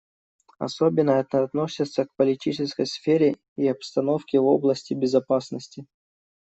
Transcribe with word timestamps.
Особенно 0.57 1.11
это 1.11 1.43
относится 1.43 2.05
к 2.05 2.15
политической 2.15 2.87
сфере 2.87 3.37
и 3.55 3.67
обстановке 3.67 4.39
в 4.39 4.45
области 4.45 4.95
безопасности. 4.95 5.85